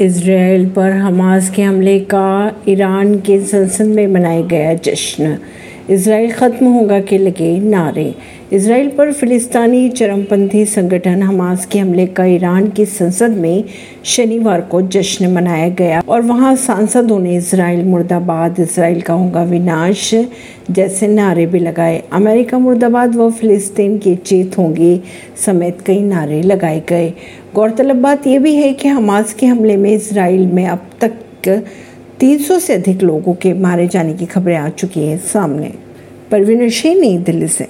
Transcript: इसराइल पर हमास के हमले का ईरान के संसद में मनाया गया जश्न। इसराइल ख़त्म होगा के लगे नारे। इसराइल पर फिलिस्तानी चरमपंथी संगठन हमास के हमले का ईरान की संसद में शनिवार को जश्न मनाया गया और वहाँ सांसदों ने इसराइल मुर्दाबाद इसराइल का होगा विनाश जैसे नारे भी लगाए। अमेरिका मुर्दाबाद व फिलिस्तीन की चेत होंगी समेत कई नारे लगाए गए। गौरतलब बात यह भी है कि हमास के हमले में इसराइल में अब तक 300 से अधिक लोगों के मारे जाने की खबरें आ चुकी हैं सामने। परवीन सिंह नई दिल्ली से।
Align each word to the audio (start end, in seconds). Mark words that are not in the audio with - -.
इसराइल 0.00 0.68
पर 0.70 0.90
हमास 0.92 1.50
के 1.50 1.62
हमले 1.62 1.98
का 2.00 2.52
ईरान 2.68 3.14
के 3.20 3.40
संसद 3.44 3.86
में 3.86 4.06
मनाया 4.06 4.40
गया 4.40 4.74
जश्न। 4.74 5.38
इसराइल 5.90 6.32
ख़त्म 6.32 6.66
होगा 6.66 6.98
के 7.00 7.18
लगे 7.18 7.58
नारे। 7.60 8.14
इसराइल 8.52 8.88
पर 8.88 9.12
फिलिस्तानी 9.12 9.88
चरमपंथी 9.88 10.64
संगठन 10.64 11.22
हमास 11.22 11.64
के 11.66 11.78
हमले 11.78 12.06
का 12.06 12.24
ईरान 12.24 12.68
की 12.68 12.84
संसद 12.86 13.36
में 13.36 13.64
शनिवार 14.04 14.60
को 14.60 14.80
जश्न 14.88 15.30
मनाया 15.32 15.68
गया 15.68 16.02
और 16.08 16.22
वहाँ 16.22 16.54
सांसदों 16.56 17.18
ने 17.18 17.36
इसराइल 17.36 17.84
मुर्दाबाद 17.84 18.60
इसराइल 18.60 19.00
का 19.00 19.14
होगा 19.14 19.42
विनाश 19.44 20.14
जैसे 20.70 21.08
नारे 21.08 21.46
भी 21.46 21.58
लगाए। 21.58 22.02
अमेरिका 22.12 22.58
मुर्दाबाद 22.58 23.16
व 23.16 23.30
फिलिस्तीन 23.30 23.98
की 23.98 24.14
चेत 24.16 24.58
होंगी 24.58 25.00
समेत 25.46 25.80
कई 25.80 26.00
नारे 26.00 26.42
लगाए 26.42 26.82
गए। 26.88 27.12
गौरतलब 27.54 28.02
बात 28.02 28.26
यह 28.26 28.40
भी 28.40 28.54
है 28.54 28.72
कि 28.72 28.88
हमास 28.88 29.34
के 29.34 29.46
हमले 29.46 29.76
में 29.76 29.90
इसराइल 29.90 30.46
में 30.46 30.66
अब 30.66 30.86
तक 31.00 31.64
300 32.20 32.58
से 32.60 32.72
अधिक 32.72 33.02
लोगों 33.02 33.34
के 33.34 33.52
मारे 33.54 33.88
जाने 33.88 34.14
की 34.14 34.26
खबरें 34.26 34.56
आ 34.56 34.68
चुकी 34.68 35.06
हैं 35.06 35.18
सामने। 35.18 35.74
परवीन 36.30 36.68
सिंह 36.68 37.00
नई 37.00 37.18
दिल्ली 37.18 37.48
से। 37.48 37.66